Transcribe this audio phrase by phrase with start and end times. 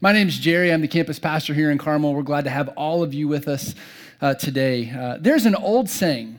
[0.00, 0.72] My name is Jerry.
[0.72, 2.14] I'm the campus pastor here in Carmel.
[2.14, 3.74] We're glad to have all of you with us
[4.20, 4.92] uh, today.
[4.96, 6.38] Uh, there's an old saying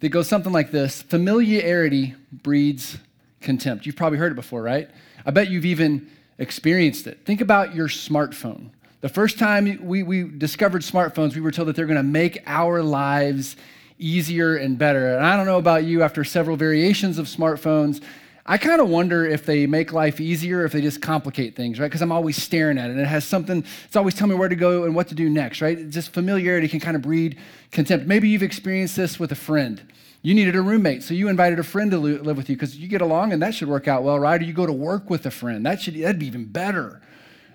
[0.00, 2.98] that goes something like this Familiarity breeds
[3.40, 3.86] contempt.
[3.86, 4.90] You've probably heard it before, right?
[5.24, 7.24] I bet you've even experienced it.
[7.24, 8.70] Think about your smartphone.
[9.02, 12.42] The first time we, we discovered smartphones, we were told that they're going to make
[12.44, 13.54] our lives
[14.00, 15.14] easier and better.
[15.14, 18.02] And I don't know about you, after several variations of smartphones,
[18.48, 21.86] I kind of wonder if they make life easier, if they just complicate things, right?
[21.86, 22.92] Because I'm always staring at it.
[22.92, 25.28] And it has something, it's always telling me where to go and what to do
[25.28, 25.90] next, right?
[25.90, 27.38] Just familiarity can kind of breed
[27.72, 28.06] contempt.
[28.06, 29.92] Maybe you've experienced this with a friend.
[30.22, 32.86] You needed a roommate, so you invited a friend to live with you because you
[32.86, 34.40] get along and that should work out well, right?
[34.40, 35.66] Or you go to work with a friend.
[35.66, 37.00] That should, that'd be even better.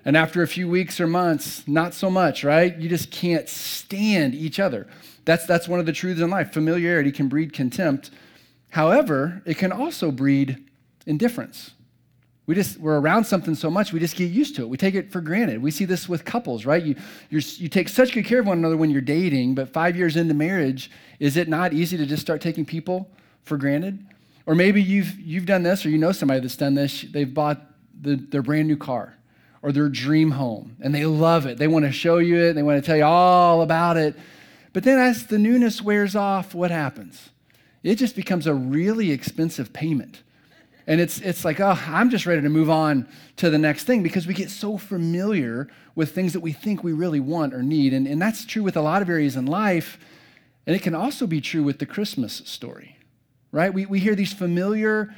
[0.04, 2.76] And after a few weeks or months, not so much, right?
[2.76, 4.86] You just can't stand each other.
[5.24, 6.52] That's, that's one of the truths in life.
[6.52, 8.10] Familiarity can breed contempt.
[8.70, 10.64] However, it can also breed
[11.06, 11.72] indifference.
[12.46, 14.68] We just, we're around something so much, we just get used to it.
[14.68, 15.62] We take it for granted.
[15.62, 16.82] We see this with couples, right?
[16.82, 16.96] You,
[17.30, 20.34] you take such good care of one another when you're dating, but five years into
[20.34, 23.08] marriage, is it not easy to just start taking people
[23.44, 24.04] for granted?
[24.44, 27.02] Or maybe you've, you've done this, or you know somebody that's done this.
[27.02, 27.60] They've bought
[28.00, 29.14] the, their brand new car
[29.62, 31.58] or their dream home, and they love it.
[31.58, 34.16] They want to show you it, they want to tell you all about it.
[34.72, 37.30] But then as the newness wears off, what happens?
[37.84, 40.22] It just becomes a really expensive payment
[40.86, 44.02] and it's, it's like, oh, I'm just ready to move on to the next thing
[44.02, 47.92] because we get so familiar with things that we think we really want or need.
[47.92, 49.98] And, and that's true with a lot of areas in life.
[50.66, 52.98] And it can also be true with the Christmas story,
[53.52, 53.72] right?
[53.72, 55.14] We, we hear these familiar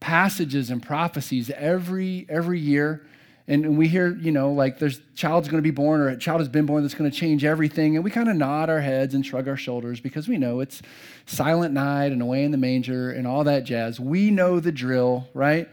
[0.00, 3.06] passages and prophecies every, every year.
[3.48, 6.40] And we hear, you know, like there's child's going to be born or a child
[6.40, 7.96] has been born that's going to change everything.
[7.96, 10.80] And we kind of nod our heads and shrug our shoulders because we know it's
[11.26, 13.98] silent night and away in the manger and all that jazz.
[13.98, 15.68] We know the drill, right?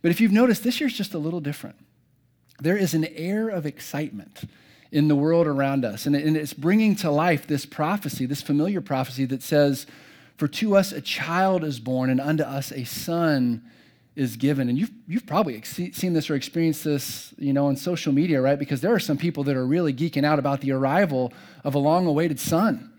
[0.00, 1.76] But if you've noticed, this year's just a little different.
[2.60, 4.44] There is an air of excitement
[4.90, 6.06] in the world around us.
[6.06, 9.86] And it's bringing to life this prophecy, this familiar prophecy that says,
[10.36, 13.62] For to us a child is born, and unto us a son
[14.14, 14.68] is given.
[14.68, 18.58] And you've, you've probably seen this or experienced this, you know, on social media, right?
[18.58, 21.32] Because there are some people that are really geeking out about the arrival
[21.64, 22.92] of a long-awaited son.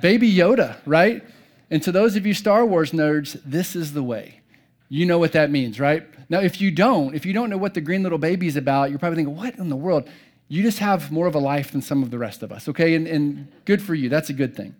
[0.00, 1.22] Baby Yoda, right?
[1.70, 4.40] And to those of you Star Wars nerds, this is the way.
[4.88, 6.06] You know what that means, right?
[6.28, 8.90] Now, if you don't, if you don't know what the green little baby is about,
[8.90, 10.08] you're probably thinking, what in the world?
[10.48, 12.94] You just have more of a life than some of the rest of us, okay?
[12.94, 14.08] And, and good for you.
[14.08, 14.74] That's a good thing.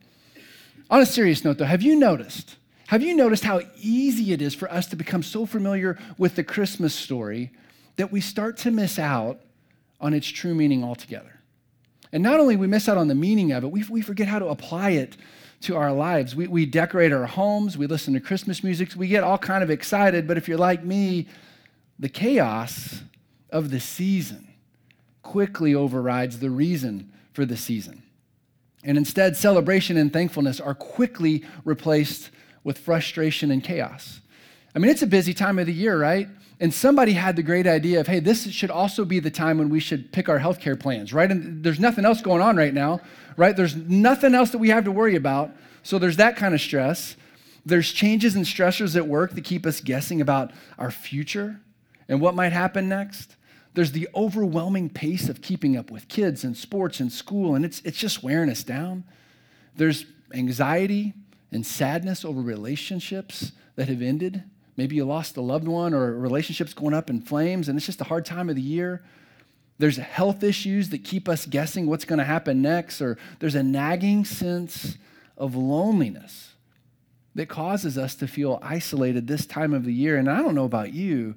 [0.91, 2.57] On a serious note, though, have you noticed
[2.93, 6.45] have you noticed how easy it is for us to become so familiar with the
[6.45, 7.51] Christmas story
[7.97, 9.41] that we start to miss out
[9.99, 11.41] on its true meaning altogether?
[12.13, 14.39] And not only we miss out on the meaning of it, we, we forget how
[14.41, 15.17] to apply it
[15.63, 16.37] to our lives.
[16.37, 19.71] We, we decorate our homes, we listen to Christmas music, we get all kind of
[19.71, 21.29] excited, but if you're like me,
[21.99, 23.01] the chaos
[23.49, 24.53] of the season
[25.23, 28.03] quickly overrides the reason for the season.
[28.85, 32.29] And instead, celebration and thankfulness are quickly replaced
[32.65, 34.21] with frustration and chaos.
[34.75, 36.29] I mean, it's a busy time of the year, right?
[36.61, 39.69] And somebody had the great idea of, hey, this should also be the time when
[39.69, 41.31] we should pick our healthcare plans, right?
[41.31, 43.01] And there's nothing else going on right now,
[43.37, 43.57] right?
[43.57, 45.51] There's nothing else that we have to worry about.
[45.83, 47.17] So there's that kind of stress.
[47.67, 51.61] There's changes and stressors at work that keep us guessing about our future
[52.09, 53.37] and what might happen next.
[53.75, 57.81] There's the overwhelming pace of keeping up with kids and sports and school, and it's,
[57.85, 59.05] it's just wearing us down.
[59.77, 61.15] There's anxiety
[61.53, 64.43] and sadness over relationships that have ended.
[64.77, 68.01] Maybe you lost a loved one or relationships going up in flames, and it's just
[68.01, 69.03] a hard time of the year.
[69.79, 73.63] There's health issues that keep us guessing what's going to happen next, or there's a
[73.63, 74.97] nagging sense
[75.37, 76.55] of loneliness
[77.35, 80.17] that causes us to feel isolated this time of the year.
[80.17, 81.35] And I don't know about you,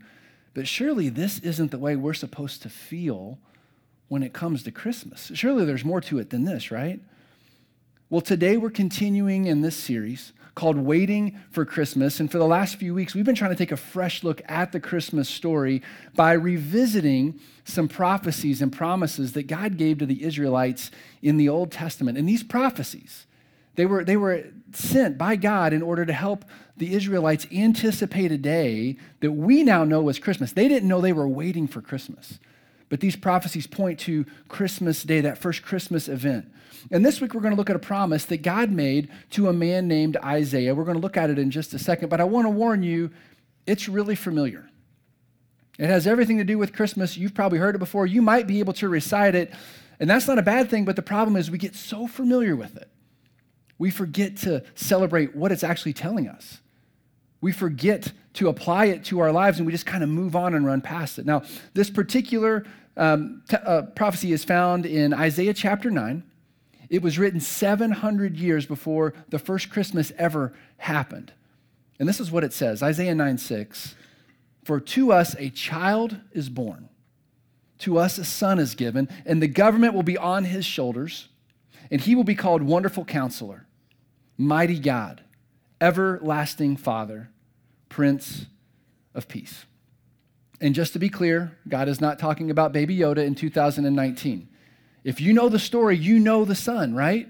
[0.53, 3.39] but surely this isn't the way we're supposed to feel
[4.07, 5.31] when it comes to Christmas.
[5.33, 7.01] Surely there's more to it than this, right?
[8.07, 12.19] Well, today we're continuing in this series called Waiting for Christmas.
[12.19, 14.71] And for the last few weeks, we've been trying to take a fresh look at
[14.71, 15.81] the Christmas story
[16.13, 20.91] by revisiting some prophecies and promises that God gave to the Israelites
[21.23, 22.15] in the Old Testament.
[22.15, 23.25] And these prophecies,
[23.73, 26.45] they were, they were sent by God in order to help
[26.77, 30.51] the Israelites anticipate a day that we now know was Christmas.
[30.51, 32.37] They didn't know they were waiting for Christmas.
[32.89, 36.51] But these prophecies point to Christmas Day, that first Christmas event.
[36.91, 39.53] And this week we're going to look at a promise that God made to a
[39.53, 40.75] man named Isaiah.
[40.75, 42.83] We're going to look at it in just a second, but I want to warn
[42.83, 43.11] you,
[43.65, 44.69] it's really familiar.
[45.79, 47.17] It has everything to do with Christmas.
[47.17, 48.05] You've probably heard it before.
[48.05, 49.53] You might be able to recite it,
[49.99, 52.77] and that's not a bad thing, but the problem is we get so familiar with
[52.77, 52.89] it.
[53.77, 56.59] We forget to celebrate what it's actually telling us.
[57.45, 60.55] We forget to apply it to our lives and we just kind of move on
[60.55, 61.27] and run past it.
[61.27, 61.43] Now,
[61.75, 62.65] this particular
[62.97, 66.23] um, t- uh, prophecy is found in Isaiah chapter 9.
[66.89, 71.33] It was written 700 years before the first Christmas ever happened.
[71.99, 73.93] And this is what it says Isaiah 9 6.
[74.63, 76.89] For to us a child is born,
[77.77, 81.27] to us a son is given, and the government will be on his shoulders,
[81.91, 83.67] and he will be called Wonderful Counselor,
[84.35, 85.21] Mighty God,
[85.79, 87.29] Everlasting Father,
[87.89, 88.45] Prince
[89.13, 89.65] of Peace.
[90.61, 94.47] And just to be clear, God is not talking about Baby Yoda in 2019.
[95.03, 97.27] If you know the story, you know the Son, right?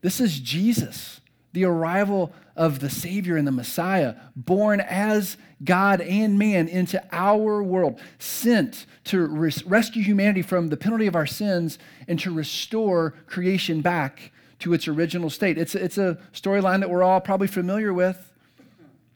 [0.00, 1.20] This is Jesus,
[1.52, 7.62] the arrival of the Savior and the Messiah, born as God and man into our
[7.62, 13.14] world, sent to res- rescue humanity from the penalty of our sins and to restore
[13.26, 15.58] creation back to its original state.
[15.58, 18.29] It's, it's a storyline that we're all probably familiar with,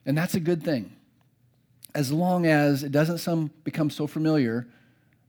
[0.05, 0.91] and that's a good thing.
[1.93, 4.67] As long as it doesn't some, become so familiar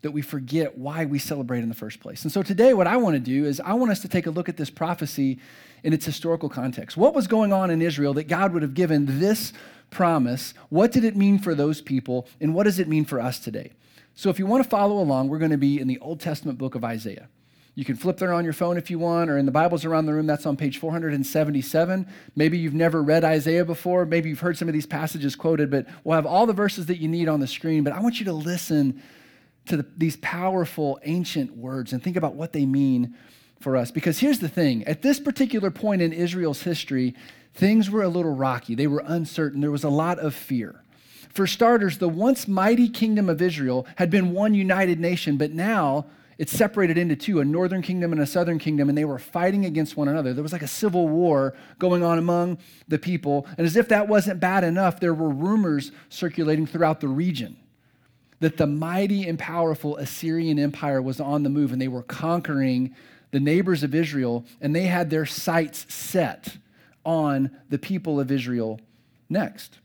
[0.02, 2.22] that we forget why we celebrate in the first place.
[2.22, 4.30] And so today, what I want to do is I want us to take a
[4.30, 5.38] look at this prophecy
[5.82, 6.96] in its historical context.
[6.96, 9.52] What was going on in Israel that God would have given this
[9.90, 10.54] promise?
[10.68, 12.28] What did it mean for those people?
[12.40, 13.72] And what does it mean for us today?
[14.14, 16.58] So, if you want to follow along, we're going to be in the Old Testament
[16.58, 17.28] book of Isaiah.
[17.76, 20.06] You can flip there on your phone if you want, or in the Bibles around
[20.06, 22.06] the room, that's on page 477.
[22.34, 24.06] Maybe you've never read Isaiah before.
[24.06, 26.96] Maybe you've heard some of these passages quoted, but we'll have all the verses that
[26.96, 27.84] you need on the screen.
[27.84, 29.02] But I want you to listen
[29.66, 33.14] to the, these powerful ancient words and think about what they mean
[33.60, 33.90] for us.
[33.90, 37.14] Because here's the thing at this particular point in Israel's history,
[37.52, 40.82] things were a little rocky, they were uncertain, there was a lot of fear.
[41.28, 46.06] For starters, the once mighty kingdom of Israel had been one united nation, but now
[46.38, 49.64] it's separated into two a northern kingdom and a southern kingdom, and they were fighting
[49.64, 50.34] against one another.
[50.34, 53.46] There was like a civil war going on among the people.
[53.56, 57.56] And as if that wasn't bad enough, there were rumors circulating throughout the region
[58.40, 62.94] that the mighty and powerful Assyrian Empire was on the move and they were conquering
[63.30, 66.58] the neighbors of Israel, and they had their sights set
[67.04, 68.80] on the people of Israel
[69.28, 69.78] next.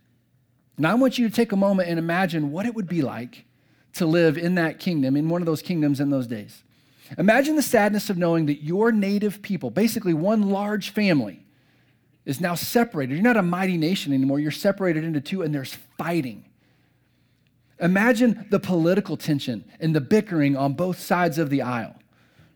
[0.78, 3.46] Now, I want you to take a moment and imagine what it would be like
[3.94, 6.64] to live in that kingdom, in one of those kingdoms in those days.
[7.18, 11.46] Imagine the sadness of knowing that your native people, basically one large family,
[12.26, 13.16] is now separated.
[13.16, 14.40] You're not a mighty nation anymore.
[14.40, 16.46] You're separated into two, and there's fighting.
[17.80, 21.96] Imagine the political tension and the bickering on both sides of the aisle.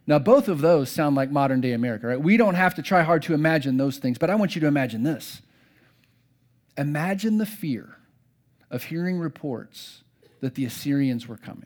[0.07, 2.21] Now, both of those sound like modern day America, right?
[2.21, 4.67] We don't have to try hard to imagine those things, but I want you to
[4.67, 5.41] imagine this.
[6.77, 7.97] Imagine the fear
[8.69, 10.03] of hearing reports
[10.45, 11.65] that the Assyrians were coming.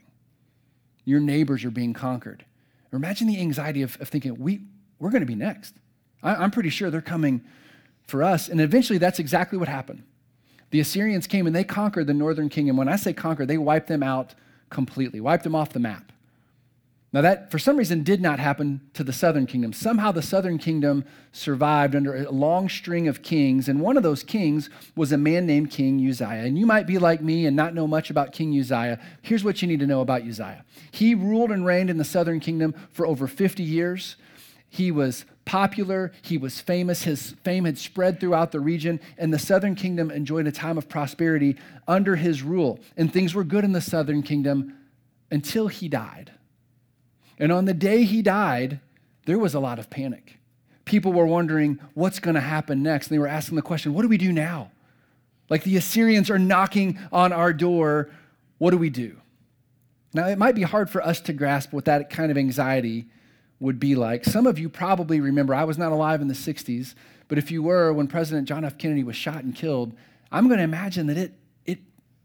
[1.04, 2.46] Your neighbors are being conquered.
[2.90, 4.62] Or imagine the anxiety of, of thinking, we,
[4.98, 5.74] we're going to be next.
[6.22, 7.42] I, I'm pretty sure they're coming
[8.06, 8.48] for us.
[8.48, 10.02] And eventually, that's exactly what happened.
[10.70, 12.78] The Assyrians came and they conquered the northern kingdom.
[12.78, 14.34] When I say conquered, they wiped them out
[14.70, 16.10] completely, wiped them off the map.
[17.12, 19.72] Now, that for some reason did not happen to the southern kingdom.
[19.72, 24.22] Somehow the southern kingdom survived under a long string of kings, and one of those
[24.22, 26.44] kings was a man named King Uzziah.
[26.44, 29.00] And you might be like me and not know much about King Uzziah.
[29.22, 32.38] Here's what you need to know about Uzziah he ruled and reigned in the southern
[32.38, 34.14] kingdom for over 50 years.
[34.68, 39.38] He was popular, he was famous, his fame had spread throughout the region, and the
[39.38, 41.56] southern kingdom enjoyed a time of prosperity
[41.88, 42.78] under his rule.
[42.96, 44.76] And things were good in the southern kingdom
[45.28, 46.30] until he died.
[47.40, 48.78] And on the day he died,
[49.24, 50.38] there was a lot of panic.
[50.84, 53.08] People were wondering what's going to happen next.
[53.08, 54.70] And they were asking the question, what do we do now?
[55.48, 58.10] Like the Assyrians are knocking on our door.
[58.58, 59.16] What do we do?
[60.12, 63.06] Now, it might be hard for us to grasp what that kind of anxiety
[63.58, 64.24] would be like.
[64.24, 66.94] Some of you probably remember, I was not alive in the 60s,
[67.28, 68.76] but if you were, when President John F.
[68.76, 69.94] Kennedy was shot and killed,
[70.32, 71.78] I'm going to imagine that it, it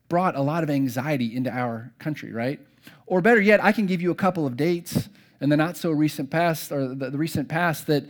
[0.09, 2.59] brought a lot of anxiety into our country, right?
[3.05, 5.09] Or better yet, I can give you a couple of dates
[5.41, 8.03] in the not so recent past, or the, the recent past, that,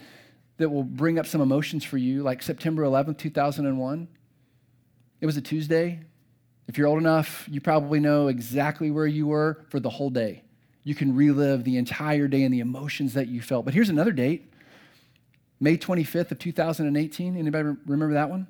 [0.57, 4.07] that will bring up some emotions for you, like September 11th, 2001.
[5.21, 5.99] It was a Tuesday.
[6.67, 10.43] If you're old enough, you probably know exactly where you were for the whole day
[10.85, 13.65] you can relive the entire day and the emotions that you felt.
[13.65, 14.49] But here's another date
[15.59, 17.35] May 25th of 2018.
[17.35, 18.47] Anybody remember that one?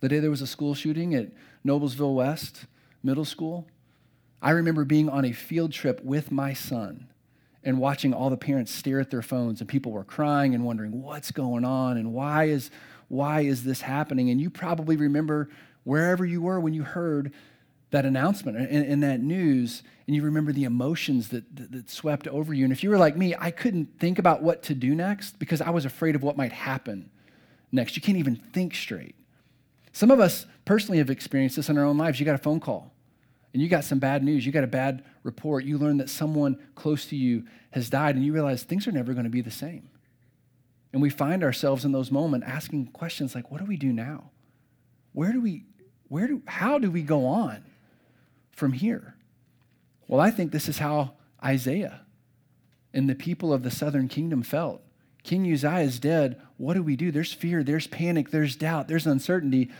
[0.00, 1.28] The day there was a school shooting at
[1.64, 2.64] Noblesville West
[3.02, 3.68] Middle School.
[4.42, 7.08] I remember being on a field trip with my son
[7.64, 11.02] and watching all the parents stare at their phones and people were crying and wondering
[11.02, 12.70] what's going on and why is
[13.08, 15.48] why is this happening and you probably remember
[15.84, 17.32] wherever you were when you heard
[17.90, 22.26] that announcement and, and, that news, and you remember the emotions that, that, that, swept
[22.26, 22.64] over you.
[22.64, 25.60] And if you were like me, I couldn't think about what to do next because
[25.60, 27.10] I was afraid of what might happen
[27.70, 27.94] next.
[27.94, 29.14] You can't even think straight.
[29.92, 32.18] Some of us personally have experienced this in our own lives.
[32.18, 32.92] You got a phone call,
[33.56, 36.58] and you got some bad news, you got a bad report, you learn that someone
[36.74, 39.50] close to you has died, and you realize things are never going to be the
[39.50, 39.88] same.
[40.92, 44.30] And we find ourselves in those moments asking questions like, what do we do now?
[45.14, 45.64] Where do we,
[46.08, 47.64] where do, how do we go on
[48.52, 49.16] from here?
[50.06, 52.02] Well, I think this is how Isaiah
[52.92, 54.82] and the people of the southern kingdom felt.
[55.22, 56.42] King Uzziah is dead.
[56.58, 57.10] What do we do?
[57.10, 59.70] There's fear, there's panic, there's doubt, there's uncertainty.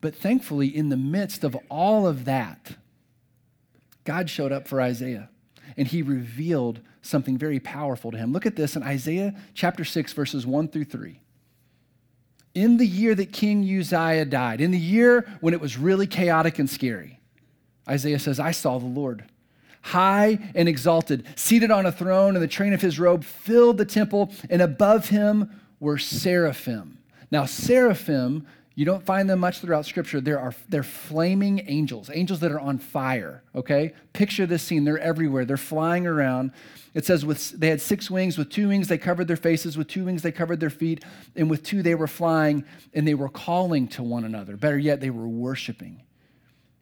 [0.00, 2.78] But thankfully, in the midst of all of that,
[4.06, 5.28] God showed up for Isaiah
[5.76, 8.32] and he revealed something very powerful to him.
[8.32, 11.20] Look at this in Isaiah chapter 6, verses 1 through 3.
[12.54, 16.58] In the year that King Uzziah died, in the year when it was really chaotic
[16.58, 17.20] and scary,
[17.88, 19.24] Isaiah says, I saw the Lord
[19.82, 23.84] high and exalted, seated on a throne, and the train of his robe filled the
[23.84, 25.48] temple, and above him
[25.78, 26.98] were seraphim.
[27.30, 28.46] Now, seraphim
[28.76, 30.20] you don't find them much throughout Scripture.
[30.20, 33.42] There are they're flaming angels, angels that are on fire.
[33.54, 34.84] Okay, picture this scene.
[34.84, 35.46] They're everywhere.
[35.46, 36.52] They're flying around.
[36.92, 38.36] It says with they had six wings.
[38.36, 39.78] With two wings they covered their faces.
[39.78, 41.02] With two wings they covered their feet.
[41.34, 44.58] And with two they were flying and they were calling to one another.
[44.58, 46.02] Better yet, they were worshiping,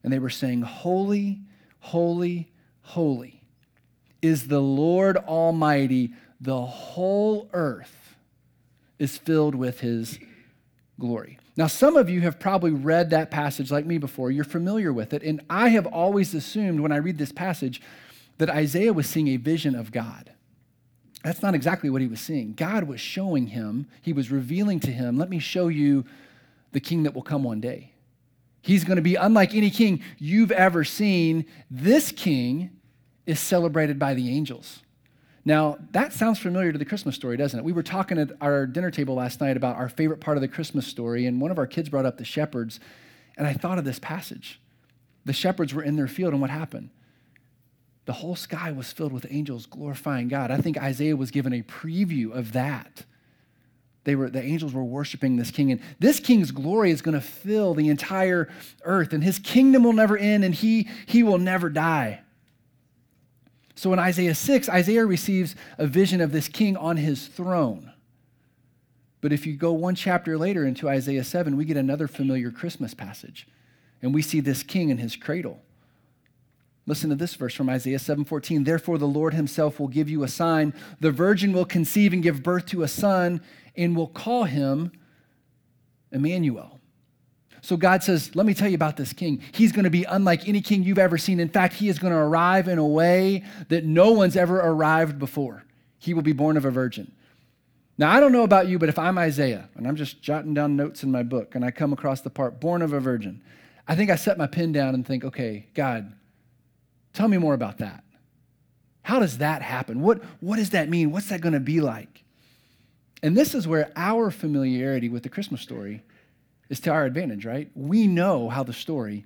[0.03, 1.43] and they were saying, "Holy,
[1.79, 2.51] holy,
[2.83, 3.45] holy
[4.21, 6.13] is the Lord Almighty.
[6.41, 8.17] The whole earth
[8.99, 10.19] is filled with His
[10.99, 14.31] glory." Now, some of you have probably read that passage like me before.
[14.31, 15.23] You're familiar with it.
[15.23, 17.81] And I have always assumed when I read this passage
[18.39, 20.33] that Isaiah was seeing a vision of God.
[21.23, 22.53] That's not exactly what he was seeing.
[22.53, 26.05] God was showing him, he was revealing to him, let me show you
[26.73, 27.93] the king that will come one day.
[28.61, 31.47] He's going to be unlike any king you've ever seen.
[31.71, 32.71] This king
[33.27, 34.81] is celebrated by the angels.
[35.45, 37.65] Now, that sounds familiar to the Christmas story, doesn't it?
[37.65, 40.49] We were talking at our dinner table last night about our favorite part of the
[40.49, 42.81] Christmas story, and one of our kids brought up the shepherds,
[43.37, 44.61] and I thought of this passage.
[45.27, 46.91] The shepherds were in their field, and what happened?
[48.07, 50.51] The whole sky was filled with angels glorifying God.
[50.51, 53.05] I think Isaiah was given a preview of that.
[54.05, 57.23] They were, the angels were worshiping this king, and this king's glory is going to
[57.23, 58.49] fill the entire
[58.85, 62.21] earth, and his kingdom will never end, and he, he will never die.
[63.85, 67.93] So in Isaiah 6, Isaiah receives a vision of this king on his throne.
[69.21, 72.95] But if you go one chapter later into Isaiah 7, we get another familiar Christmas
[72.95, 73.47] passage.
[74.01, 75.61] And we see this king in his cradle.
[76.87, 78.65] Listen to this verse from Isaiah 7:14.
[78.65, 80.73] Therefore the Lord himself will give you a sign.
[81.01, 83.43] The virgin will conceive and give birth to a son
[83.77, 84.93] and will call him
[86.11, 86.81] Emmanuel.
[87.65, 89.41] So God says, Let me tell you about this king.
[89.53, 91.41] He's going to be unlike any king you've ever seen.
[91.41, 95.19] In fact, he is going to arrive in a way that no one's ever arrived
[95.19, 95.65] before.
[95.99, 97.11] He will be born of a virgin.
[97.97, 100.77] Now, I don't know about you, but if I'm Isaiah and I'm just jotting down
[100.77, 103.43] notes in my book and I come across the part, born of a virgin,
[103.89, 106.13] I think I set my pen down and think, okay, God,
[107.15, 108.05] tell me more about that.
[109.01, 110.03] How does that happen?
[110.03, 111.13] What, what does that mean?
[111.13, 112.25] What's that going to be like?
[113.23, 116.03] And this is where our familiarity with the Christmas story
[116.75, 117.71] is to our advantage, right?
[117.75, 119.25] We know how the story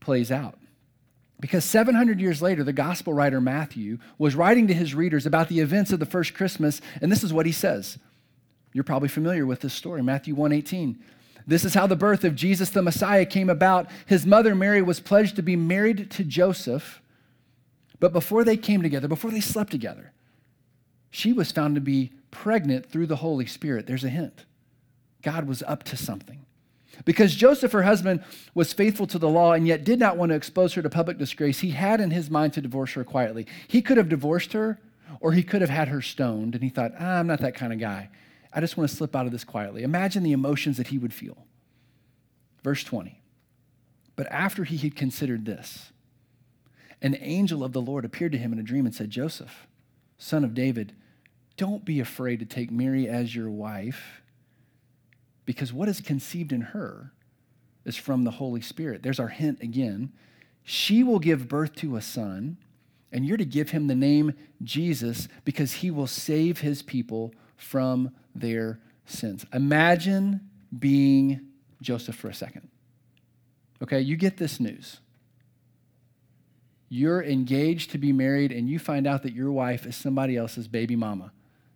[0.00, 0.58] plays out.
[1.40, 5.60] Because 700 years later, the gospel writer Matthew was writing to his readers about the
[5.60, 7.98] events of the first Christmas, and this is what he says.
[8.72, 10.98] You're probably familiar with this story, Matthew 1:18.
[11.46, 13.90] This is how the birth of Jesus the Messiah came about.
[14.06, 17.02] His mother Mary was pledged to be married to Joseph,
[17.98, 20.12] but before they came together, before they slept together,
[21.10, 23.86] she was found to be pregnant through the Holy Spirit.
[23.86, 24.44] There's a hint.
[25.22, 26.45] God was up to something.
[27.04, 28.24] Because Joseph, her husband,
[28.54, 31.18] was faithful to the law and yet did not want to expose her to public
[31.18, 33.46] disgrace, he had in his mind to divorce her quietly.
[33.68, 34.80] He could have divorced her
[35.20, 37.72] or he could have had her stoned, and he thought, ah, I'm not that kind
[37.72, 38.10] of guy.
[38.52, 39.82] I just want to slip out of this quietly.
[39.82, 41.46] Imagine the emotions that he would feel.
[42.62, 43.20] Verse 20.
[44.16, 45.92] But after he had considered this,
[47.02, 49.66] an angel of the Lord appeared to him in a dream and said, Joseph,
[50.18, 50.94] son of David,
[51.56, 54.22] don't be afraid to take Mary as your wife
[55.46, 57.12] because what is conceived in her
[57.86, 59.02] is from the Holy Spirit.
[59.02, 60.12] There's our hint again.
[60.64, 62.58] She will give birth to a son,
[63.12, 68.10] and you're to give him the name Jesus because he will save his people from
[68.34, 69.46] their sins.
[69.54, 70.40] Imagine
[70.76, 71.40] being
[71.80, 72.68] Joseph for a second.
[73.80, 74.98] Okay, you get this news.
[76.88, 80.66] You're engaged to be married, and you find out that your wife is somebody else's
[80.66, 81.32] baby mama.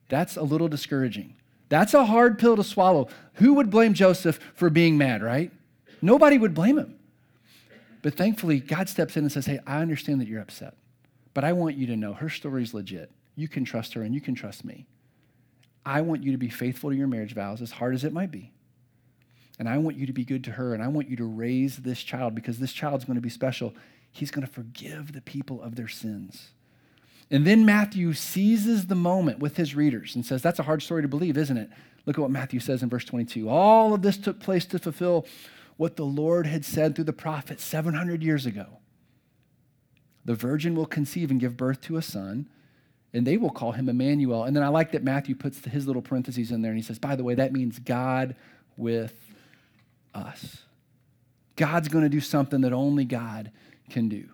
[0.08, 1.36] That's a little discouraging.
[1.70, 3.08] That's a hard pill to swallow.
[3.34, 5.50] Who would blame Joseph for being mad, right?
[6.02, 6.98] Nobody would blame him.
[8.02, 10.74] But thankfully, God steps in and says, Hey, I understand that you're upset,
[11.32, 13.10] but I want you to know her story's legit.
[13.36, 14.86] You can trust her and you can trust me.
[15.86, 18.30] I want you to be faithful to your marriage vows, as hard as it might
[18.30, 18.52] be.
[19.58, 21.78] And I want you to be good to her, and I want you to raise
[21.78, 23.74] this child because this child's going to be special.
[24.10, 26.50] He's going to forgive the people of their sins.
[27.30, 31.02] And then Matthew seizes the moment with his readers and says, That's a hard story
[31.02, 31.70] to believe, isn't it?
[32.06, 33.48] Look at what Matthew says in verse 22.
[33.48, 35.26] All of this took place to fulfill
[35.76, 38.66] what the Lord had said through the prophet 700 years ago.
[40.24, 42.48] The virgin will conceive and give birth to a son,
[43.12, 44.44] and they will call him Emmanuel.
[44.44, 46.98] And then I like that Matthew puts his little parentheses in there and he says,
[46.98, 48.34] By the way, that means God
[48.76, 49.14] with
[50.14, 50.64] us.
[51.56, 53.50] God's going to do something that only God
[53.88, 54.28] can do.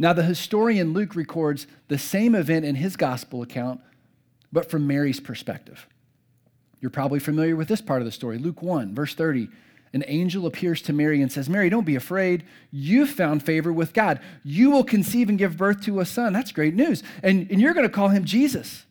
[0.00, 3.82] Now, the historian Luke records the same event in his gospel account,
[4.50, 5.86] but from Mary's perspective.
[6.80, 8.38] You're probably familiar with this part of the story.
[8.38, 9.50] Luke 1, verse 30.
[9.92, 12.44] An angel appears to Mary and says, Mary, don't be afraid.
[12.70, 14.20] You've found favor with God.
[14.42, 16.32] You will conceive and give birth to a son.
[16.32, 17.02] That's great news.
[17.22, 18.86] And, and you're going to call him Jesus.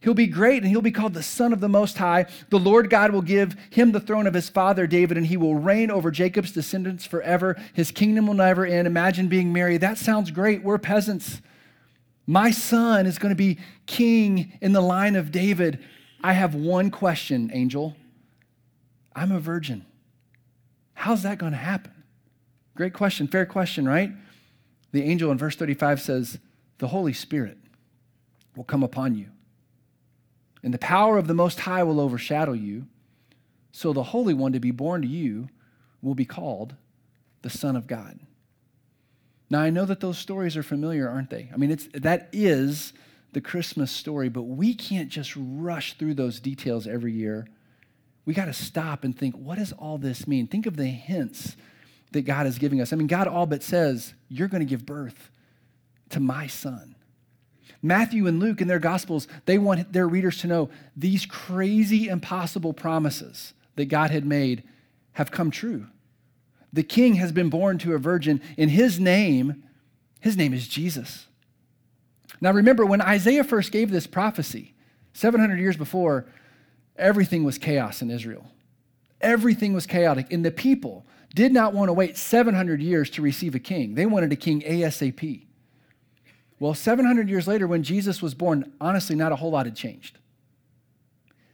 [0.00, 2.26] He'll be great and he'll be called the Son of the Most High.
[2.50, 5.56] The Lord God will give him the throne of his father David, and he will
[5.56, 7.56] reign over Jacob's descendants forever.
[7.72, 8.86] His kingdom will never end.
[8.86, 9.76] Imagine being Mary.
[9.76, 10.62] That sounds great.
[10.62, 11.40] We're peasants.
[12.26, 15.84] My son is going to be king in the line of David.
[16.22, 17.96] I have one question, angel.
[19.16, 19.84] I'm a virgin.
[20.94, 21.92] How's that going to happen?
[22.76, 24.12] Great question, fair question, right?
[24.92, 26.38] The angel in verse 35 says,
[26.78, 27.58] The Holy Spirit
[28.54, 29.26] will come upon you
[30.68, 32.84] and the power of the Most High will overshadow you.
[33.72, 35.48] So the Holy One to be born to you
[36.02, 36.74] will be called
[37.40, 38.20] the Son of God.
[39.48, 41.48] Now, I know that those stories are familiar, aren't they?
[41.54, 42.92] I mean, it's, that is
[43.32, 47.48] the Christmas story, but we can't just rush through those details every year.
[48.26, 50.48] We got to stop and think, what does all this mean?
[50.48, 51.56] Think of the hints
[52.12, 52.92] that God is giving us.
[52.92, 55.30] I mean, God all but says, You're going to give birth
[56.10, 56.94] to my son.
[57.82, 62.72] Matthew and Luke in their Gospels, they want their readers to know these crazy, impossible
[62.72, 64.64] promises that God had made
[65.12, 65.86] have come true.
[66.72, 68.40] The king has been born to a virgin.
[68.56, 69.62] In his name,
[70.20, 71.26] his name is Jesus.
[72.40, 74.74] Now remember, when Isaiah first gave this prophecy,
[75.12, 76.26] 700 years before,
[76.96, 78.50] everything was chaos in Israel.
[79.20, 80.32] Everything was chaotic.
[80.32, 84.06] And the people did not want to wait 700 years to receive a king, they
[84.06, 85.47] wanted a king ASAP.
[86.60, 90.18] Well, 700 years later, when Jesus was born, honestly, not a whole lot had changed.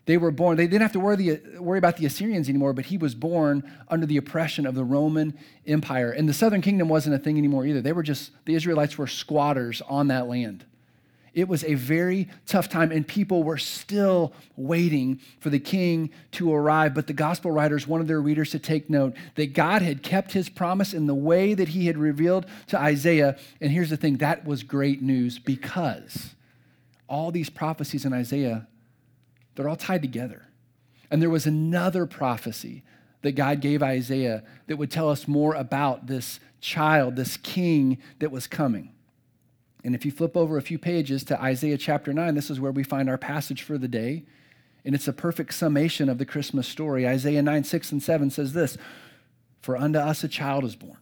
[0.06, 2.86] They were born, they didn't have to worry, the, worry about the Assyrians anymore, but
[2.86, 6.10] he was born under the oppression of the Roman Empire.
[6.10, 7.80] And the southern kingdom wasn't a thing anymore either.
[7.80, 10.66] They were just, the Israelites were squatters on that land.
[11.34, 16.54] It was a very tough time, and people were still waiting for the king to
[16.54, 16.94] arrive.
[16.94, 20.48] But the gospel writers wanted their readers to take note that God had kept his
[20.48, 23.36] promise in the way that he had revealed to Isaiah.
[23.60, 26.34] And here's the thing that was great news because
[27.08, 28.68] all these prophecies in Isaiah,
[29.56, 30.46] they're all tied together.
[31.10, 32.84] And there was another prophecy
[33.22, 38.30] that God gave Isaiah that would tell us more about this child, this king that
[38.30, 38.92] was coming.
[39.84, 42.72] And if you flip over a few pages to Isaiah chapter 9, this is where
[42.72, 44.24] we find our passage for the day.
[44.84, 47.06] And it's a perfect summation of the Christmas story.
[47.06, 48.78] Isaiah 9, 6 and 7 says this
[49.60, 50.98] For unto us a child is born,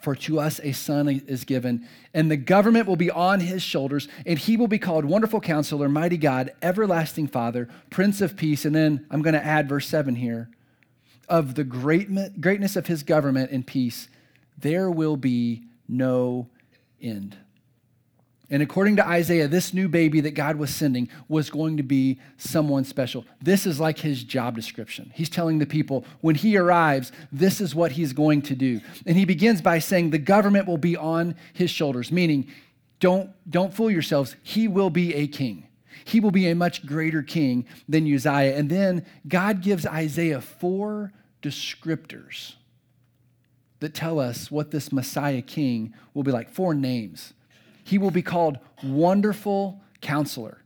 [0.00, 4.08] for to us a son is given, and the government will be on his shoulders,
[4.24, 8.64] and he will be called Wonderful Counselor, Mighty God, Everlasting Father, Prince of Peace.
[8.64, 10.50] And then I'm going to add verse 7 here
[11.28, 14.08] of the great, greatness of his government and peace,
[14.58, 16.48] there will be no
[17.00, 17.36] end.
[18.48, 22.20] And according to Isaiah, this new baby that God was sending was going to be
[22.36, 23.24] someone special.
[23.42, 25.10] This is like his job description.
[25.14, 28.80] He's telling the people, when he arrives, this is what he's going to do.
[29.04, 32.46] And he begins by saying, the government will be on his shoulders, meaning,
[33.00, 35.66] don't, don't fool yourselves, he will be a king.
[36.04, 38.56] He will be a much greater king than Uzziah.
[38.56, 42.54] And then God gives Isaiah four descriptors
[43.80, 47.34] that tell us what this Messiah king will be like, four names.
[47.86, 50.58] He will be called Wonderful Counselor,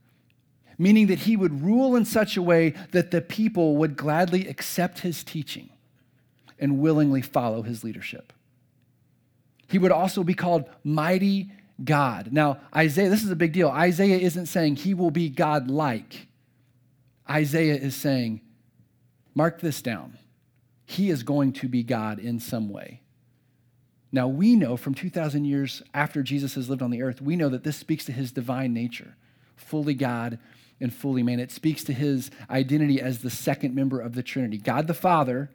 [0.79, 5.01] meaning that he would rule in such a way that the people would gladly accept
[5.01, 5.69] his teaching
[6.59, 8.33] and willingly follow his leadership.
[9.69, 11.53] He would also be called Mighty
[11.85, 12.33] God.
[12.33, 13.69] Now, Isaiah, this is a big deal.
[13.69, 16.27] Isaiah isn't saying he will be God like.
[17.29, 18.41] Isaiah is saying,
[19.35, 20.17] mark this down.
[20.87, 23.03] He is going to be God in some way.
[24.13, 27.49] Now, we know from 2,000 years after Jesus has lived on the earth, we know
[27.49, 29.15] that this speaks to his divine nature,
[29.57, 30.39] fully God
[30.81, 31.39] and fully man.
[31.39, 35.51] It speaks to his identity as the second member of the Trinity God the Father,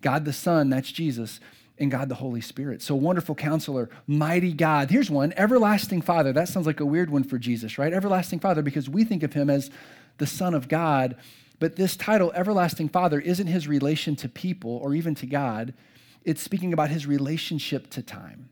[0.00, 1.40] God the Son, that's Jesus,
[1.78, 2.80] and God the Holy Spirit.
[2.80, 4.90] So, wonderful counselor, mighty God.
[4.90, 6.32] Here's one everlasting Father.
[6.32, 7.92] That sounds like a weird one for Jesus, right?
[7.92, 9.70] Everlasting Father, because we think of him as
[10.18, 11.16] the Son of God.
[11.58, 15.74] But this title, Everlasting Father, isn't his relation to people or even to God
[16.24, 18.50] it's speaking about his relationship to time.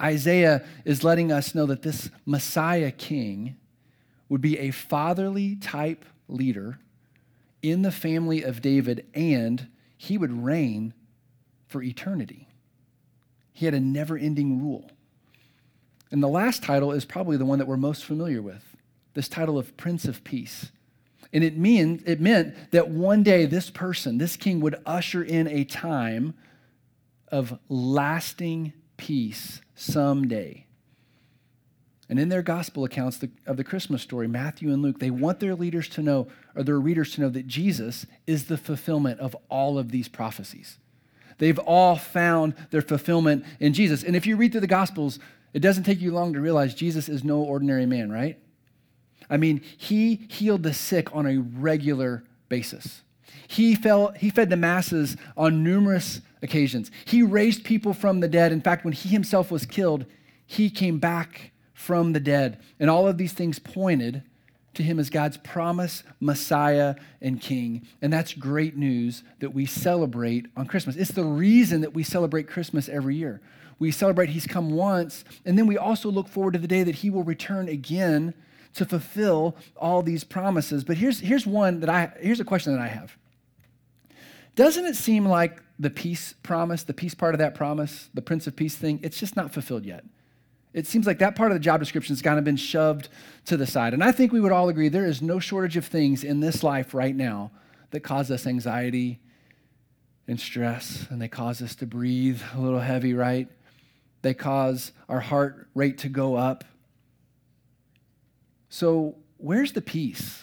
[0.00, 3.56] Isaiah is letting us know that this Messiah king
[4.28, 6.78] would be a fatherly type leader
[7.62, 10.94] in the family of David, and he would reign
[11.66, 12.48] for eternity.
[13.52, 14.90] He had a never ending rule.
[16.10, 18.76] And the last title is probably the one that we're most familiar with
[19.14, 20.72] this title of Prince of Peace.
[21.34, 25.48] And it, mean, it meant that one day this person, this king, would usher in
[25.48, 26.34] a time
[27.28, 30.64] of lasting peace someday.
[32.08, 35.56] And in their gospel accounts of the Christmas story, Matthew and Luke, they want their
[35.56, 39.76] leaders to know, or their readers to know, that Jesus is the fulfillment of all
[39.76, 40.78] of these prophecies.
[41.38, 44.04] They've all found their fulfillment in Jesus.
[44.04, 45.18] And if you read through the gospels,
[45.52, 48.38] it doesn't take you long to realize Jesus is no ordinary man, right?
[49.28, 53.02] I mean, he healed the sick on a regular basis.
[53.48, 56.90] He, fell, he fed the masses on numerous occasions.
[57.04, 58.52] He raised people from the dead.
[58.52, 60.06] In fact, when he himself was killed,
[60.46, 62.60] he came back from the dead.
[62.78, 64.22] And all of these things pointed
[64.74, 67.86] to him as God's promise, Messiah, and King.
[68.02, 70.96] And that's great news that we celebrate on Christmas.
[70.96, 73.40] It's the reason that we celebrate Christmas every year.
[73.78, 76.96] We celebrate he's come once, and then we also look forward to the day that
[76.96, 78.34] he will return again
[78.74, 80.84] to fulfill all these promises.
[80.84, 83.16] But here's, here's one that I, here's a question that I have.
[84.56, 88.46] Doesn't it seem like the peace promise, the peace part of that promise, the Prince
[88.46, 90.04] of Peace thing, it's just not fulfilled yet?
[90.72, 93.08] It seems like that part of the job description has kind of been shoved
[93.46, 93.94] to the side.
[93.94, 96.64] And I think we would all agree there is no shortage of things in this
[96.64, 97.52] life right now
[97.90, 99.20] that cause us anxiety
[100.26, 103.48] and stress, and they cause us to breathe a little heavy, right?
[104.22, 106.64] They cause our heart rate to go up.
[108.74, 110.42] So, where's the peace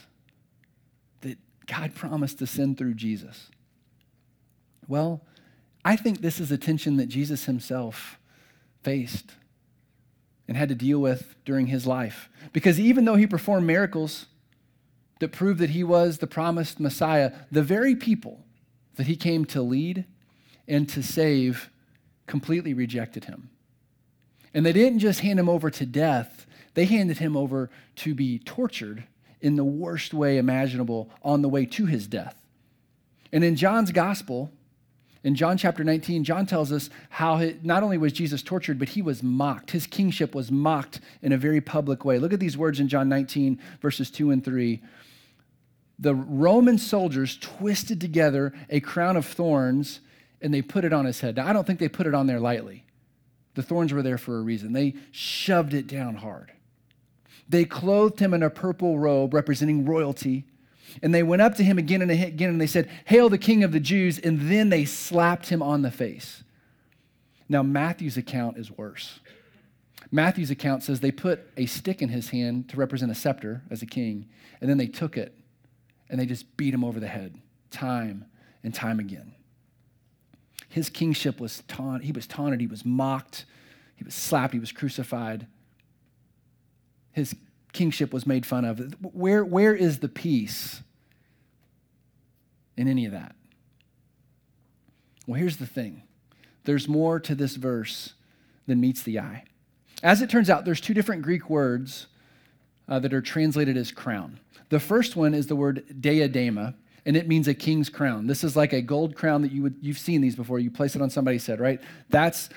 [1.20, 3.50] that God promised to send through Jesus?
[4.88, 5.20] Well,
[5.84, 8.18] I think this is a tension that Jesus himself
[8.84, 9.32] faced
[10.48, 12.30] and had to deal with during his life.
[12.54, 14.28] Because even though he performed miracles
[15.20, 18.46] that proved that he was the promised Messiah, the very people
[18.96, 20.06] that he came to lead
[20.70, 21.70] and to save
[22.28, 23.50] completely rejected him.
[24.54, 28.40] And they didn't just hand him over to death, they handed him over to be
[28.40, 29.04] tortured
[29.42, 32.36] in the worst way imaginable on the way to his death.
[33.34, 34.52] And in John's gospel,
[35.24, 39.02] in John chapter 19, John tells us how not only was Jesus tortured, but he
[39.02, 39.72] was mocked.
[39.72, 42.18] His kingship was mocked in a very public way.
[42.18, 44.82] Look at these words in John 19, verses 2 and 3.
[46.00, 50.00] The Roman soldiers twisted together a crown of thorns
[50.42, 51.36] and they put it on his head.
[51.36, 52.84] Now, I don't think they put it on there lightly.
[53.54, 54.74] The thorns were there for a reason.
[54.74, 56.52] They shoved it down hard.
[57.52, 60.46] They clothed him in a purple robe representing royalty
[61.02, 63.64] and they went up to him again and again and they said, Hail the King
[63.64, 64.20] of the Jews.
[64.20, 66.44] And then they slapped him on the face.
[67.48, 69.20] Now, Matthew's account is worse.
[70.12, 73.82] Matthew's account says they put a stick in his hand to represent a scepter as
[73.82, 74.28] a king,
[74.60, 75.34] and then they took it
[76.10, 78.26] and they just beat him over the head time
[78.64, 79.34] and time again.
[80.68, 83.46] His kingship was taunted, he was taunted, he was mocked,
[83.96, 85.48] he was slapped, he was crucified.
[87.12, 87.36] His
[87.74, 88.96] kingship was made fun of.
[89.02, 90.82] Where, where is the peace
[92.78, 93.36] in any of that?
[95.28, 96.04] Well, here's the thing
[96.64, 98.14] there's more to this verse
[98.68, 99.44] than meets the eye.
[100.04, 102.08] As it turns out, there's two different Greek words
[102.88, 104.40] uh, that are translated as crown.
[104.70, 108.28] The first one is the word diadema, and it means a king's crown.
[108.28, 110.60] This is like a gold crown that you would you've seen these before.
[110.60, 111.82] You place it on somebody's head, right?
[112.10, 112.50] That's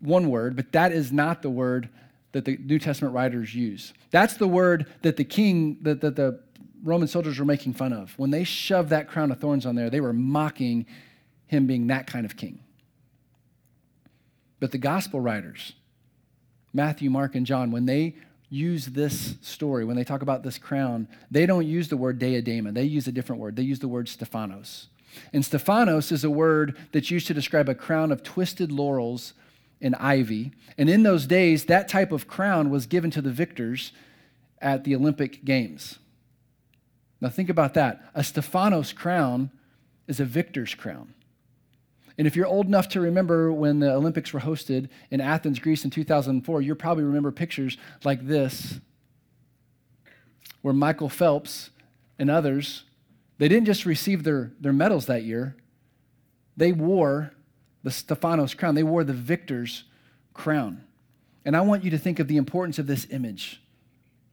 [0.00, 1.88] one word, but that is not the word
[2.32, 3.92] that the New Testament writers use.
[4.10, 6.40] That's the word that the king, that, that the
[6.82, 8.12] Roman soldiers were making fun of.
[8.18, 10.86] When they shoved that crown of thorns on there, they were mocking
[11.46, 12.60] him being that kind of king.
[14.58, 15.74] But the gospel writers,
[16.72, 18.16] Matthew, Mark, and John, when they
[18.48, 22.72] use this story, when they talk about this crown, they don't use the word diadema.
[22.72, 23.56] They use a different word.
[23.56, 24.88] They use the word Stephanos.
[25.32, 29.34] And Stephanos is a word that's used to describe a crown of twisted laurels
[29.82, 30.52] and ivy.
[30.78, 33.92] And in those days, that type of crown was given to the victors
[34.60, 35.98] at the Olympic Games.
[37.20, 38.02] Now, think about that.
[38.14, 39.50] A Stephanos crown
[40.08, 41.14] is a victor's crown.
[42.18, 45.84] And if you're old enough to remember when the Olympics were hosted in Athens, Greece
[45.84, 48.80] in 2004, you'll probably remember pictures like this,
[50.60, 51.70] where Michael Phelps
[52.18, 52.84] and others,
[53.38, 55.56] they didn't just receive their, their medals that year,
[56.56, 57.32] they wore
[57.82, 58.74] the Stephanos crown.
[58.74, 59.84] They wore the victor's
[60.34, 60.84] crown.
[61.44, 63.60] And I want you to think of the importance of this image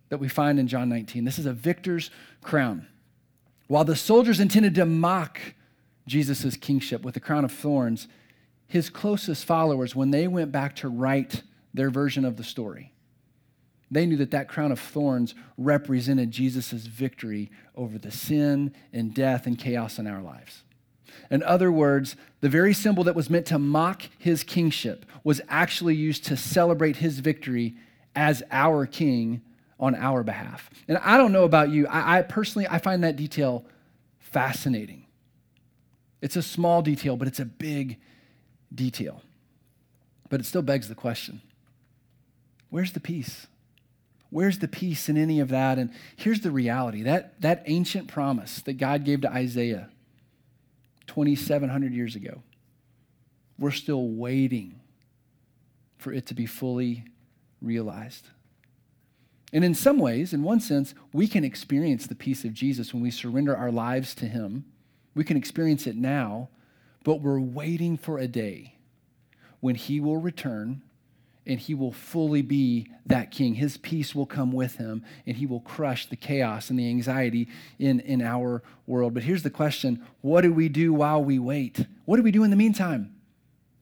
[0.09, 1.23] that we find in John 19.
[1.23, 2.88] This is a victor's crown.
[3.67, 5.39] While the soldiers intended to mock
[6.07, 8.07] Jesus' kingship with a crown of thorns,
[8.67, 12.91] his closest followers, when they went back to write their version of the story.
[13.91, 19.47] They knew that that crown of thorns represented Jesus' victory over the sin and death
[19.47, 20.63] and chaos in our lives.
[21.30, 25.95] In other words, the very symbol that was meant to mock his kingship was actually
[25.95, 27.76] used to celebrate his victory
[28.15, 29.41] as our king
[29.80, 30.69] on our behalf.
[30.88, 33.65] And I don't know about you, I, I personally I find that detail
[34.17, 35.06] fascinating.
[36.22, 37.98] It's a small detail, but it's a big
[38.74, 39.22] detail.
[40.30, 41.41] But it still begs the question
[42.69, 43.48] where's the peace?
[44.30, 45.80] Where's the peace in any of that?
[45.80, 49.89] And here's the reality that, that ancient promise that God gave to Isaiah
[51.10, 52.43] 2,700 years ago,
[53.58, 54.80] we're still waiting
[55.98, 57.04] for it to be fully
[57.63, 58.28] realized.
[59.52, 63.02] And in some ways, in one sense, we can experience the peace of Jesus when
[63.02, 64.65] we surrender our lives to Him.
[65.15, 66.50] We can experience it now,
[67.04, 68.76] but we're waiting for a day
[69.62, 70.84] when He will return
[71.49, 73.55] and He will fully be that King.
[73.55, 77.49] His peace will come with Him and He will crush the chaos and the anxiety
[77.79, 79.13] in, in our world.
[79.13, 81.85] But here's the question what do we do while we wait?
[82.05, 83.15] What do we do in the meantime?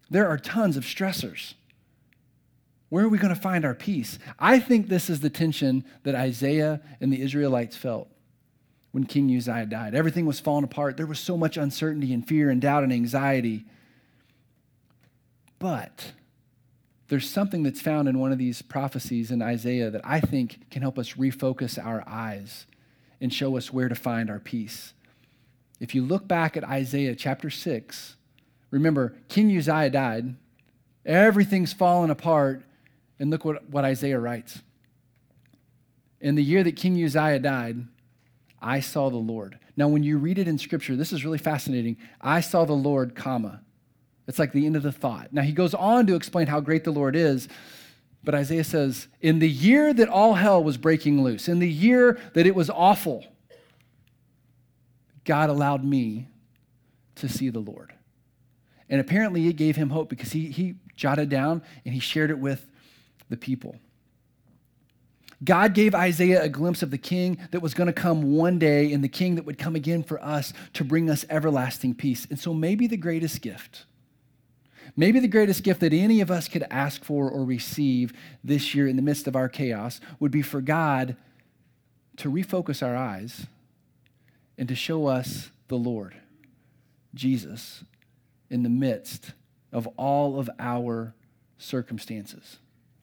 [0.09, 1.53] There are tons of stressors.
[2.89, 4.17] Where are we going to find our peace?
[4.39, 8.07] I think this is the tension that Isaiah and the Israelites felt
[8.91, 9.93] when King Uzziah died.
[9.93, 10.95] Everything was falling apart.
[10.95, 13.65] There was so much uncertainty and fear and doubt and anxiety.
[15.59, 16.13] But
[17.07, 20.81] there's something that's found in one of these prophecies in Isaiah that I think can
[20.81, 22.65] help us refocus our eyes
[23.21, 24.93] and show us where to find our peace.
[25.79, 28.15] If you look back at Isaiah chapter 6,
[28.71, 30.35] remember, King Uzziah died.
[31.05, 32.63] Everything's fallen apart.
[33.19, 34.61] And look what, what Isaiah writes.
[36.19, 37.87] In the year that King Uzziah died,
[38.61, 39.59] I saw the Lord.
[39.75, 41.97] Now, when you read it in Scripture, this is really fascinating.
[42.19, 43.61] I saw the Lord, comma.
[44.27, 45.31] It's like the end of the thought.
[45.31, 47.47] Now, he goes on to explain how great the Lord is,
[48.23, 52.19] but Isaiah says, In the year that all hell was breaking loose, in the year
[52.33, 53.25] that it was awful,
[55.23, 56.27] God allowed me
[57.15, 57.93] to see the Lord.
[58.89, 62.39] And apparently, it gave him hope because he, he jotted down and he shared it
[62.39, 62.65] with
[63.29, 63.77] the people.
[65.43, 68.91] God gave Isaiah a glimpse of the king that was going to come one day
[68.91, 72.25] and the king that would come again for us to bring us everlasting peace.
[72.29, 73.85] And so, maybe the greatest gift,
[74.97, 78.11] maybe the greatest gift that any of us could ask for or receive
[78.43, 81.15] this year in the midst of our chaos would be for God
[82.17, 83.47] to refocus our eyes
[84.57, 86.15] and to show us the Lord,
[87.13, 87.85] Jesus,
[88.49, 89.31] in the midst
[89.71, 91.13] of all of our
[91.57, 92.57] circumstances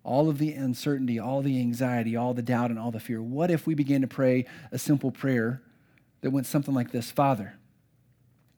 [0.04, 3.22] all of the uncertainty, all the anxiety, all the doubt, and all the fear.
[3.22, 5.62] What if we began to pray a simple prayer
[6.20, 7.54] that went something like this Father,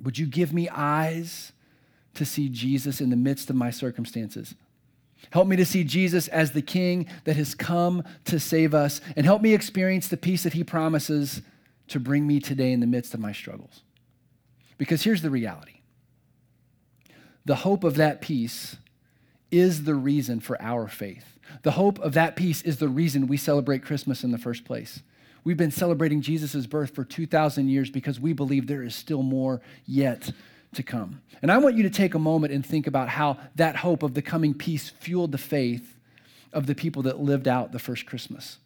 [0.02, 1.52] would you give me eyes
[2.16, 4.54] to see Jesus in the midst of my circumstances?
[5.30, 9.24] Help me to see Jesus as the King that has come to save us, and
[9.24, 11.42] help me experience the peace that He promises
[11.88, 13.82] to bring me today in the midst of my struggles.
[14.78, 15.80] Because here's the reality
[17.44, 18.76] the hope of that peace
[19.50, 21.38] is the reason for our faith.
[21.62, 25.02] The hope of that peace is the reason we celebrate Christmas in the first place.
[25.44, 29.60] We've been celebrating Jesus' birth for 2,000 years because we believe there is still more
[29.86, 30.32] yet
[30.76, 31.20] to come.
[31.42, 34.14] And I want you to take a moment and think about how that hope of
[34.14, 35.96] the coming peace fueled the faith
[36.52, 38.58] of the people that lived out the first Christmas.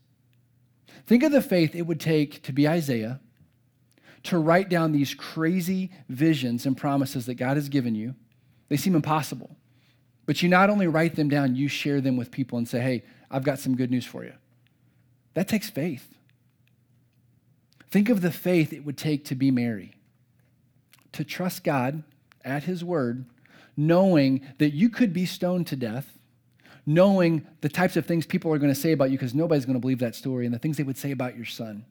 [1.07, 3.21] Think of the faith it would take to be Isaiah,
[4.25, 8.15] to write down these crazy visions and promises that God has given you.
[8.69, 9.57] They seem impossible.
[10.27, 13.03] But you not only write them down, you share them with people and say, hey,
[13.31, 14.35] I've got some good news for you.
[15.35, 16.15] That takes faith.
[17.91, 19.95] Think of the faith it would take to be Mary,
[21.13, 22.03] to trust God
[22.45, 23.25] at His word,
[23.77, 26.19] knowing that you could be stoned to death,
[26.87, 29.75] knowing the types of things people are going to say about you because nobody's going
[29.75, 31.85] to believe that story, and the things they would say about your son.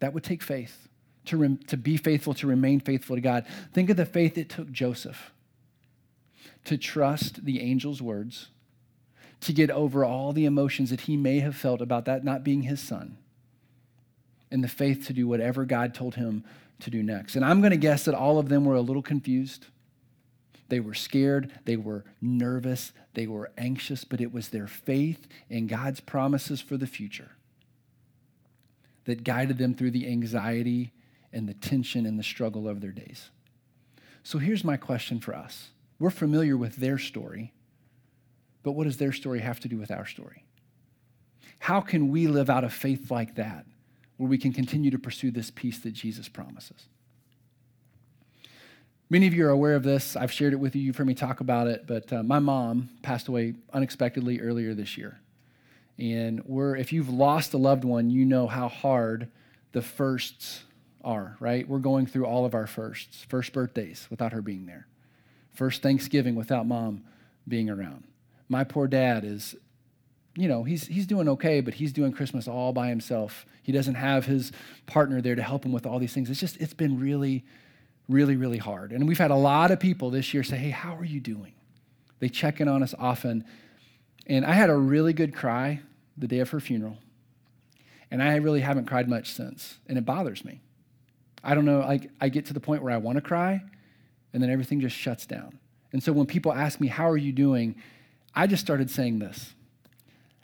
[0.00, 0.88] That would take faith
[1.26, 3.46] to, rem- to be faithful, to remain faithful to God.
[3.72, 5.32] Think of the faith it took Joseph
[6.64, 8.48] to trust the angel's words,
[9.40, 12.62] to get over all the emotions that he may have felt about that not being
[12.62, 13.18] his son,
[14.50, 16.44] and the faith to do whatever God told him
[16.82, 17.36] to do next.
[17.36, 19.66] And I'm going to guess that all of them were a little confused.
[20.68, 25.66] They were scared, they were nervous, they were anxious, but it was their faith in
[25.66, 27.32] God's promises for the future
[29.04, 30.92] that guided them through the anxiety
[31.32, 33.30] and the tension and the struggle of their days.
[34.22, 37.52] So here's my question for us we're familiar with their story,
[38.62, 40.44] but what does their story have to do with our story?
[41.58, 43.66] How can we live out a faith like that
[44.22, 46.86] where we can continue to pursue this peace that Jesus promises?
[49.10, 50.14] Many of you are aware of this.
[50.14, 50.82] I've shared it with you.
[50.82, 51.88] You've heard me talk about it.
[51.88, 55.18] But uh, my mom passed away unexpectedly earlier this year.
[55.98, 59.28] And we're, if you've lost a loved one, you know how hard
[59.72, 60.62] the firsts
[61.02, 61.68] are, right?
[61.68, 63.26] We're going through all of our firsts.
[63.28, 64.86] First birthdays without her being there.
[65.50, 67.02] First Thanksgiving without mom
[67.48, 68.04] being around.
[68.48, 69.56] My poor dad is,
[70.34, 73.44] you know, he's, he's doing okay, but he's doing Christmas all by himself.
[73.62, 74.52] He doesn't have his
[74.86, 76.30] partner there to help him with all these things.
[76.30, 77.44] It's just, it's been really,
[78.08, 78.92] really, really hard.
[78.92, 81.52] And we've had a lot of people this year say, hey, how are you doing?
[82.20, 83.44] They check in on us often.
[84.26, 85.80] And I had a really good cry
[86.16, 86.96] the day of her funeral.
[88.10, 89.78] And I really haven't cried much since.
[89.86, 90.60] And it bothers me.
[91.44, 93.60] I don't know, like I get to the point where I want to cry,
[94.32, 95.58] and then everything just shuts down.
[95.92, 97.74] And so when people ask me, How are you doing?
[98.34, 99.52] I just started saying this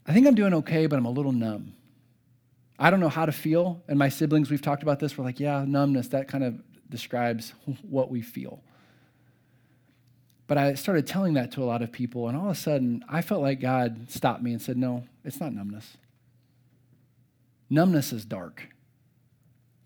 [0.09, 1.75] I think I'm doing okay, but I'm a little numb.
[2.79, 3.83] I don't know how to feel.
[3.89, 5.19] And my siblings, we've talked about this.
[5.19, 8.63] We're like, Yeah, numbness, that kind of describes what we feel.
[10.47, 13.05] But I started telling that to a lot of people, and all of a sudden,
[13.07, 15.99] I felt like God stopped me and said, No, it's not numbness.
[17.69, 18.67] Numbness is dark.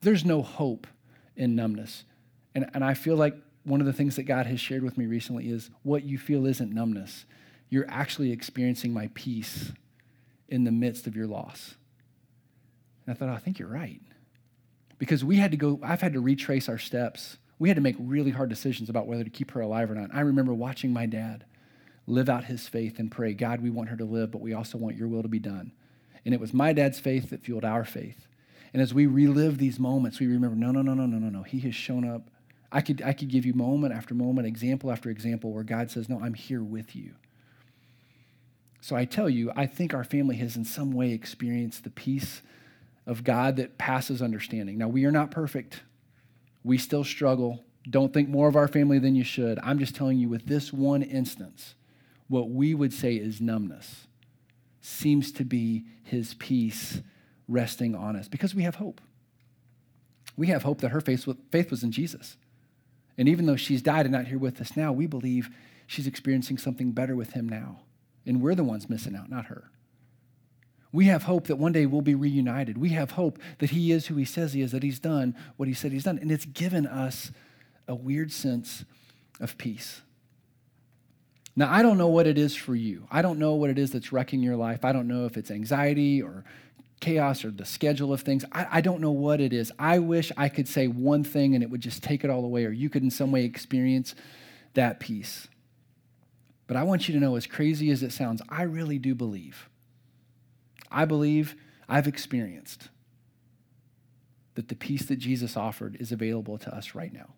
[0.03, 0.87] There's no hope
[1.37, 2.05] in numbness.
[2.55, 5.07] And, and I feel like one of the things that God has shared with me
[5.07, 7.25] recently is what you feel isn't numbness.
[7.71, 9.73] You're actually experiencing my peace
[10.53, 11.75] in the midst of your loss.
[13.07, 14.01] And I thought, oh, I think you're right.
[14.99, 17.39] Because we had to go, I've had to retrace our steps.
[17.59, 20.11] We had to make really hard decisions about whether to keep her alive or not.
[20.13, 21.45] I remember watching my dad
[22.07, 24.77] live out his faith and pray, God, we want her to live, but we also
[24.77, 25.73] want your will to be done.
[26.25, 28.29] And it was my dad's faith that fueled our faith.
[28.75, 31.43] And as we relive these moments, we remember, no, no, no, no, no, no, no.
[31.45, 32.29] He has shown up.
[32.71, 36.09] I could, I could give you moment after moment, example after example, where God says,
[36.09, 37.15] No, I'm here with you.
[38.83, 42.43] So I tell you, I think our family has in some way experienced the peace
[43.07, 44.77] of God that passes understanding.
[44.77, 45.83] Now, we are not perfect.
[46.65, 47.65] We still struggle.
[47.89, 49.61] Don't think more of our family than you should.
[49.63, 51.77] I'm just telling you, with this one instance,
[52.27, 54.09] what we would say is numbness
[54.81, 57.03] seems to be his peace
[57.47, 59.01] resting on us because we have hope.
[60.37, 62.37] We have hope that her faith was in Jesus.
[63.17, 65.51] And even though she's died and not here with us now, we believe
[65.87, 67.83] she's experiencing something better with him now.
[68.27, 69.71] And we're the ones missing out, not her.
[70.93, 72.77] We have hope that one day we'll be reunited.
[72.77, 75.67] We have hope that he is who he says he is, that he's done what
[75.67, 76.19] he said he's done.
[76.19, 77.33] And it's given us
[77.89, 78.85] a weird sense
[79.41, 80.03] of peace.
[81.57, 83.07] Now, I don't know what it is for you.
[83.11, 84.85] I don't know what it is that's wrecking your life.
[84.85, 86.45] I don't know if it's anxiety or
[87.01, 88.45] chaos or the schedule of things.
[88.53, 89.73] I, I, don't know what it is.
[89.79, 92.65] I wish I could say one thing and it would just take it all away,
[92.65, 94.15] or you could in some way experience
[94.75, 95.49] that peace.
[96.73, 99.69] But I want you to know, as crazy as it sounds, I really do believe.
[100.91, 101.55] I believe
[101.87, 102.89] I've experienced
[104.55, 107.35] that the peace that Jesus offered is available to us right now.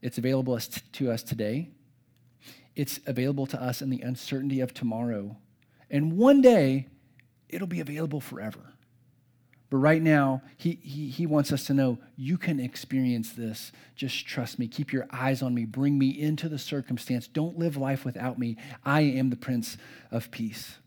[0.00, 1.68] It's available to us today.
[2.74, 5.36] It's available to us in the uncertainty of tomorrow.
[5.90, 6.88] And one day,
[7.50, 8.72] it'll be available forever.
[9.70, 13.70] But right now, he, he, he wants us to know you can experience this.
[13.94, 14.66] Just trust me.
[14.66, 15.66] Keep your eyes on me.
[15.66, 17.26] Bring me into the circumstance.
[17.26, 18.56] Don't live life without me.
[18.84, 19.76] I am the Prince
[20.10, 20.78] of Peace.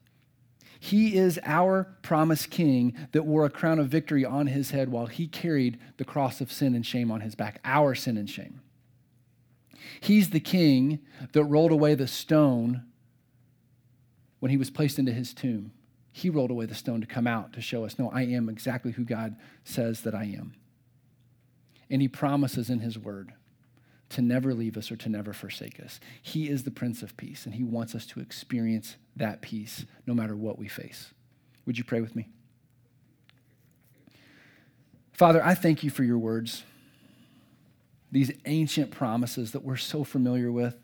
[0.80, 5.06] He is our promised king that wore a crown of victory on his head while
[5.06, 8.62] he carried the cross of sin and shame on his back, our sin and shame.
[10.00, 11.00] He's the king
[11.34, 12.84] that rolled away the stone
[14.40, 15.72] when he was placed into his tomb.
[16.12, 18.92] He rolled away the stone to come out to show us, no, I am exactly
[18.92, 20.56] who God says that I am.
[21.90, 23.34] And he promises in his word
[24.10, 26.00] to never leave us or to never forsake us.
[26.22, 30.14] He is the Prince of Peace, and he wants us to experience that peace no
[30.14, 31.14] matter what we face.
[31.66, 32.28] Would you pray with me?
[35.14, 36.64] Father, I thank you for your words,
[38.12, 40.76] these ancient promises that we're so familiar with.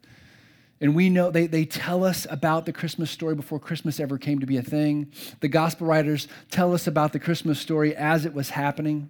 [0.80, 4.40] And we know they, they tell us about the Christmas story before Christmas ever came
[4.40, 5.12] to be a thing.
[5.40, 9.10] The gospel writers tell us about the Christmas story as it was happening.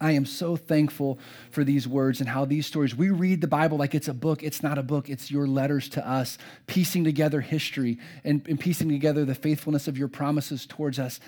[0.00, 1.18] I am so thankful
[1.50, 4.42] for these words and how these stories, we read the Bible like it's a book.
[4.42, 8.88] It's not a book, it's your letters to us, piecing together history and, and piecing
[8.88, 11.20] together the faithfulness of your promises towards us.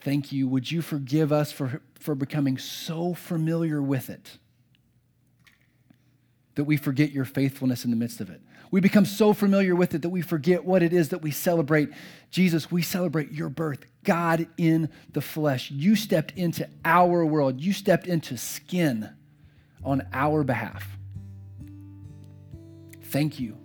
[0.00, 0.48] Thank you.
[0.48, 4.38] Would you forgive us for, for becoming so familiar with it?
[6.54, 8.40] That we forget your faithfulness in the midst of it.
[8.70, 11.90] We become so familiar with it that we forget what it is that we celebrate.
[12.30, 15.70] Jesus, we celebrate your birth, God in the flesh.
[15.70, 19.10] You stepped into our world, you stepped into skin
[19.84, 20.86] on our behalf.
[23.02, 23.58] Thank you.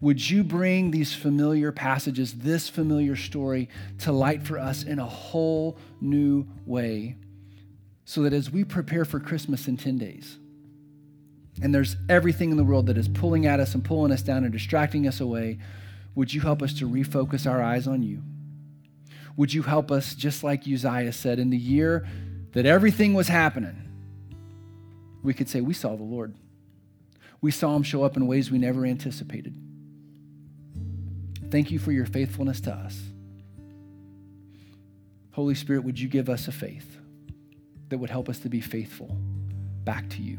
[0.00, 5.06] Would you bring these familiar passages, this familiar story, to light for us in a
[5.06, 7.16] whole new way
[8.04, 10.39] so that as we prepare for Christmas in 10 days,
[11.62, 14.44] and there's everything in the world that is pulling at us and pulling us down
[14.44, 15.58] and distracting us away,
[16.14, 18.22] would you help us to refocus our eyes on you?
[19.36, 22.06] Would you help us, just like Uzziah said, in the year
[22.52, 23.76] that everything was happening,
[25.22, 26.34] we could say, We saw the Lord.
[27.40, 29.54] We saw him show up in ways we never anticipated.
[31.50, 33.00] Thank you for your faithfulness to us.
[35.32, 36.98] Holy Spirit, would you give us a faith
[37.88, 39.16] that would help us to be faithful
[39.84, 40.38] back to you?